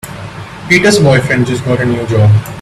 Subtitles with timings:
[0.67, 2.31] Peter's boyfriend just got a new job.